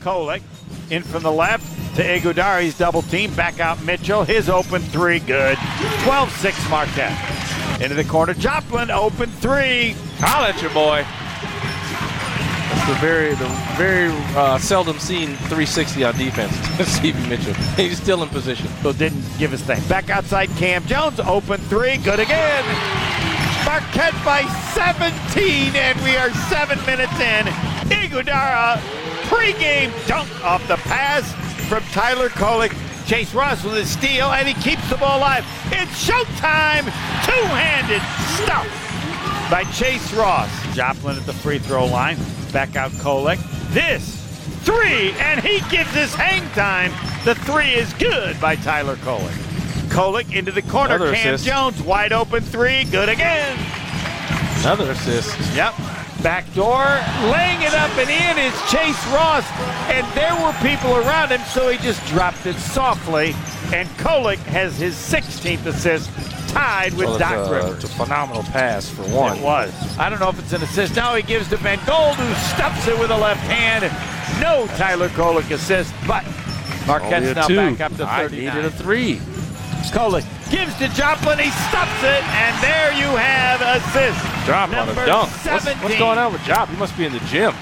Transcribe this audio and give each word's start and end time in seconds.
Kolek 0.00 0.42
in 0.90 1.02
from 1.02 1.22
the 1.22 1.30
left 1.30 1.96
to 1.96 2.02
Ighodaro's 2.02 2.76
double 2.76 3.02
team. 3.02 3.32
Back 3.34 3.60
out 3.60 3.82
Mitchell. 3.84 4.24
His 4.24 4.48
open 4.48 4.82
three, 4.82 5.20
good. 5.20 5.58
12 6.02 6.30
6 6.30 6.70
Marquette. 6.70 7.80
Into 7.80 7.94
the 7.94 8.04
corner. 8.04 8.34
Joplin, 8.34 8.90
open 8.90 9.30
three. 9.30 9.94
Holla 10.18 10.48
at 10.48 10.60
your 10.60 10.72
boy. 10.72 11.04
That's 12.70 12.88
the 12.88 12.94
very, 13.06 13.30
the 13.34 13.48
very 13.76 14.10
uh, 14.36 14.58
seldom 14.58 14.98
seen 14.98 15.28
360 15.28 16.04
on 16.04 16.16
defense. 16.16 16.54
Stevie 16.92 17.28
Mitchell. 17.28 17.54
He's 17.74 18.00
still 18.00 18.22
in 18.22 18.28
position. 18.28 18.68
So 18.82 18.92
didn't 18.92 19.24
give 19.38 19.50
his 19.50 19.62
thing. 19.62 19.82
Back 19.88 20.10
outside 20.10 20.48
Kam 20.50 20.84
Jones, 20.86 21.18
open 21.20 21.60
three, 21.62 21.96
good 21.98 22.20
again. 22.20 22.64
Marquette 23.64 24.14
by 24.24 24.42
17, 24.74 25.76
and 25.76 26.00
we 26.02 26.16
are 26.16 26.30
seven 26.48 26.78
minutes 26.86 27.12
in. 27.20 27.46
Ighodaro, 27.90 28.80
pregame 29.30 29.92
dunk 30.08 30.28
off 30.44 30.66
the 30.66 30.76
pass 30.76 31.32
from 31.68 31.82
Tyler 31.92 32.28
Kolek. 32.28 32.74
Chase 33.06 33.32
Ross 33.34 33.64
with 33.64 33.74
a 33.74 33.86
steal, 33.86 34.30
and 34.32 34.46
he 34.46 34.54
keeps 34.54 34.88
the 34.90 34.96
ball 34.96 35.18
alive. 35.18 35.44
It's 35.66 36.06
showtime! 36.06 36.84
Two-handed 37.24 38.02
stuff 38.42 38.66
by 39.50 39.64
Chase 39.72 40.12
Ross. 40.14 40.50
Joplin 40.74 41.16
at 41.16 41.26
the 41.26 41.32
free 41.32 41.58
throw 41.58 41.86
line. 41.86 42.16
Back 42.52 42.76
out 42.76 42.90
Kolek. 42.92 43.38
This 43.72 44.16
three, 44.62 45.12
and 45.12 45.40
he 45.40 45.60
gives 45.70 45.96
us 45.96 46.14
hang 46.14 46.48
time. 46.50 46.92
The 47.24 47.34
three 47.34 47.70
is 47.70 47.92
good 47.94 48.40
by 48.40 48.56
Tyler 48.56 48.96
Kolek. 48.96 49.34
Kolek 49.88 50.34
into 50.34 50.52
the 50.52 50.62
corner. 50.62 50.96
Another 50.96 51.14
Kam 51.14 51.34
assist. 51.34 51.48
Jones 51.48 51.82
wide 51.82 52.12
open 52.12 52.42
three, 52.42 52.84
good 52.84 53.08
again. 53.08 53.58
Another 54.60 54.90
assist. 54.90 55.36
Yep. 55.54 55.74
Back 56.22 56.52
door, 56.52 56.84
laying 57.32 57.62
it 57.62 57.72
up 57.72 57.90
and 57.96 58.10
in 58.10 58.38
is 58.44 58.52
Chase 58.70 59.06
Ross, 59.08 59.44
and 59.88 60.06
there 60.14 60.34
were 60.44 60.52
people 60.60 60.94
around 60.96 61.30
him, 61.30 61.40
so 61.48 61.70
he 61.70 61.78
just 61.78 62.04
dropped 62.08 62.44
it 62.44 62.56
softly. 62.56 63.34
And 63.72 63.88
Kolek 63.96 64.36
has 64.48 64.76
his 64.76 64.94
16th 64.94 65.64
assist, 65.64 66.10
tied 66.50 66.92
with 66.92 67.06
Well, 67.06 67.14
it's, 67.14 67.20
Doc 67.20 67.48
a, 67.48 67.50
Rivers. 67.50 67.84
it's 67.84 67.94
a 67.94 67.96
phenomenal 67.96 68.42
pass 68.42 68.90
for 68.90 69.02
one. 69.04 69.38
It 69.38 69.42
was. 69.42 69.98
I 69.98 70.10
don't 70.10 70.20
know 70.20 70.28
if 70.28 70.38
it's 70.38 70.52
an 70.52 70.62
assist. 70.62 70.94
Now 70.94 71.14
he 71.14 71.22
gives 71.22 71.48
to 71.48 71.56
Ben 71.58 71.78
Gold, 71.86 72.16
who 72.16 72.34
stuffs 72.54 72.86
it 72.86 72.98
with 72.98 73.08
the 73.08 73.16
left 73.16 73.40
hand. 73.40 73.84
No 74.42 74.66
Tyler 74.76 75.08
Kolek 75.10 75.50
assist, 75.50 75.94
but 76.06 76.22
Marquette's 76.86 77.34
now 77.34 77.46
two. 77.46 77.56
back 77.56 77.80
up 77.80 77.92
to 77.92 78.06
39. 78.06 78.08
I 78.08 78.28
39. 78.28 78.54
needed 78.56 78.64
a 78.66 78.70
three. 78.76 79.16
Kolek 79.90 80.26
gives 80.50 80.74
to 80.78 80.88
Joplin, 80.88 81.38
he 81.38 81.50
stuffs 81.70 82.02
it, 82.04 82.22
and 82.22 82.62
there 82.62 82.92
you 82.92 83.08
have 83.16 83.62
assist. 83.62 84.29
Drop 84.44 84.70
on 84.70 84.88
a 84.88 84.94
dunk. 84.94 85.30
What's, 85.30 85.66
what's 85.66 85.98
going 85.98 86.18
on 86.18 86.32
with 86.32 86.42
Job? 86.44 86.68
He 86.68 86.76
must 86.76 86.96
be 86.96 87.04
in 87.04 87.12
the 87.12 87.20
gym. 87.20 87.52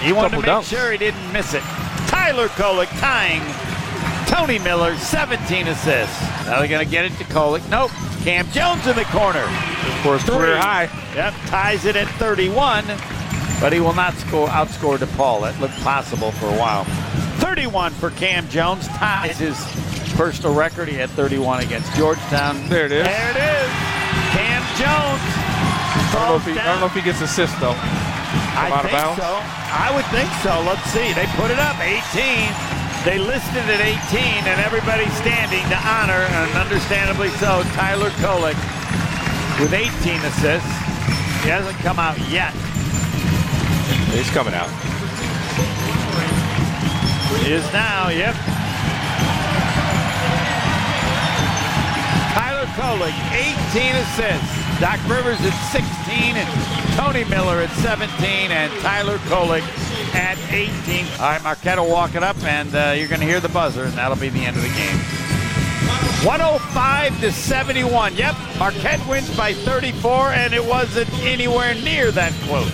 He 0.00 0.12
wanted 0.12 0.30
to 0.30 0.36
make 0.36 0.46
dunks. 0.46 0.70
sure 0.70 0.92
he 0.92 0.98
didn't 0.98 1.32
miss 1.32 1.54
it. 1.54 1.62
Tyler 2.06 2.48
Kolek 2.48 2.88
tying 3.00 3.42
Tony 4.26 4.58
Miller, 4.58 4.96
17 4.96 5.68
assists. 5.68 6.20
Now 6.46 6.58
they're 6.58 6.68
going 6.68 6.84
to 6.84 6.90
get 6.90 7.04
it 7.04 7.12
to 7.18 7.24
Kolek. 7.24 7.68
Nope. 7.68 7.90
Kam 8.22 8.48
Jones 8.50 8.86
in 8.86 8.96
the 8.96 9.04
corner. 9.04 9.46
For 10.02 10.18
his 10.18 10.24
career 10.24 10.58
high. 10.58 10.84
Yep, 11.14 11.34
ties 11.46 11.84
it 11.84 11.96
at 11.96 12.08
31, 12.18 12.84
but 13.60 13.72
he 13.72 13.80
will 13.80 13.94
not 13.94 14.14
score 14.14 14.48
outscore 14.48 14.98
DePaul. 14.98 15.40
That 15.42 15.58
looked 15.60 15.80
possible 15.80 16.30
for 16.32 16.46
a 16.46 16.58
while. 16.58 16.84
31 17.40 17.92
for 17.92 18.10
Kam 18.10 18.48
Jones, 18.48 18.86
ties 18.88 19.38
his 19.38 19.56
personal 20.14 20.54
record. 20.54 20.88
He 20.88 20.94
had 20.94 21.10
31 21.10 21.62
against 21.62 21.92
Georgetown. 21.94 22.68
There 22.68 22.86
it 22.86 22.92
is. 22.92 23.06
There 23.06 23.30
it 23.30 23.36
is. 23.36 23.57
I 26.18 26.26
don't, 26.26 26.34
know 26.34 26.42
if 26.42 26.46
he, 26.50 26.58
I 26.58 26.66
don't 26.66 26.80
know 26.82 26.90
if 26.90 26.98
he 26.98 27.02
gets 27.02 27.22
assist 27.22 27.54
though. 27.62 27.78
I 28.58 28.74
out 28.74 28.84
of 28.84 28.90
think 28.90 29.14
so. 29.14 29.30
I 29.70 29.88
would 29.94 30.08
think 30.10 30.30
so. 30.42 30.58
Let's 30.66 30.82
see. 30.90 31.14
They 31.14 31.30
put 31.38 31.54
it 31.54 31.62
up 31.62 31.78
18. 31.78 32.02
They 33.06 33.22
listed 33.22 33.62
it 33.62 33.78
at 33.78 34.10
18, 34.10 34.50
and 34.50 34.58
everybody's 34.66 35.14
standing 35.14 35.62
to 35.70 35.78
honor, 35.86 36.18
and 36.18 36.50
understandably 36.58 37.30
so, 37.38 37.62
Tyler 37.78 38.10
Kolek 38.18 38.58
with 39.62 39.72
18 39.72 39.86
assists. 40.26 40.68
He 41.46 41.48
hasn't 41.48 41.78
come 41.78 41.98
out 41.98 42.18
yet. 42.28 42.52
He's 44.10 44.28
coming 44.30 44.52
out. 44.52 44.68
He 47.46 47.52
is 47.54 47.64
now, 47.72 48.08
yep. 48.10 48.34
Tyler 52.34 52.66
Kolek, 52.74 53.14
18 53.30 53.94
assists. 53.94 54.67
Doc 54.80 55.00
Rivers 55.08 55.40
at 55.40 55.52
16, 55.72 56.36
and 56.36 56.94
Tony 56.94 57.24
Miller 57.24 57.58
at 57.58 57.70
17, 57.78 58.52
and 58.52 58.72
Tyler 58.80 59.18
Kolek 59.26 59.62
at 60.14 60.38
18. 60.52 61.04
All 61.14 61.18
right, 61.18 61.42
Marquette 61.42 61.78
will 61.78 61.90
walk 61.90 62.14
it 62.14 62.22
up, 62.22 62.40
and 62.44 62.72
uh, 62.72 62.94
you're 62.96 63.08
going 63.08 63.20
to 63.20 63.26
hear 63.26 63.40
the 63.40 63.48
buzzer, 63.48 63.82
and 63.84 63.92
that'll 63.94 64.16
be 64.16 64.28
the 64.28 64.38
end 64.38 64.56
of 64.56 64.62
the 64.62 64.68
game. 64.68 64.96
105 66.24 67.20
to 67.20 67.32
71. 67.32 68.14
Yep, 68.14 68.36
Marquette 68.60 69.04
wins 69.08 69.36
by 69.36 69.52
34, 69.52 70.32
and 70.34 70.54
it 70.54 70.64
wasn't 70.64 71.12
anywhere 71.24 71.74
near 71.74 72.12
that 72.12 72.32
close. 72.44 72.70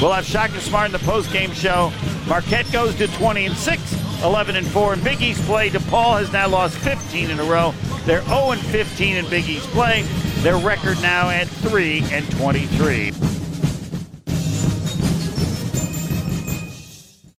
We'll 0.00 0.12
have 0.12 0.24
Shaka 0.24 0.60
Smart 0.60 0.86
in 0.86 0.92
the 0.92 1.00
post-game 1.00 1.52
show. 1.52 1.92
Marquette 2.28 2.70
goes 2.70 2.94
to 2.96 3.08
20 3.08 3.46
and 3.46 3.56
6, 3.56 4.22
11 4.22 4.54
and 4.54 4.66
4 4.66 4.94
in 4.94 5.02
Big 5.02 5.20
East 5.20 5.42
play. 5.42 5.70
DePaul 5.70 6.20
has 6.20 6.32
now 6.32 6.46
lost 6.46 6.76
15 6.78 7.30
in 7.30 7.40
a 7.40 7.44
row. 7.44 7.74
They're 8.04 8.24
0 8.26 8.52
and 8.52 8.60
15 8.60 9.16
in 9.16 9.28
Big 9.28 9.48
East 9.48 9.66
play. 9.70 10.04
Their 10.44 10.58
record 10.58 11.00
now 11.00 11.30
at 11.30 11.48
3 11.48 12.04
and 12.12 12.30
23. 12.32 13.33